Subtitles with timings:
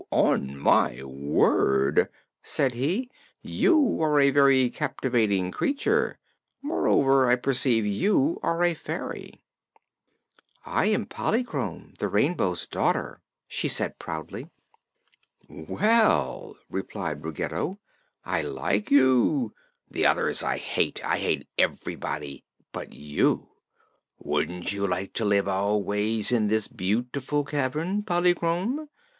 [0.09, 2.09] "On my word,"
[2.41, 3.11] said he,
[3.43, 6.17] "you are a very captivating creature;
[6.63, 9.43] moreover, I perceive you are a fairy."
[10.65, 14.49] "I am Polychrome, the Rainbow's Daughter," she said proudly.
[15.47, 17.77] "Well," replied Ruggedo,
[18.25, 19.53] "I like you.
[19.91, 21.05] The others I hate.
[21.05, 23.49] I hate everybody but you!
[24.17, 28.89] Wouldn't you like to live always in this beautiful cavern, Polychrome?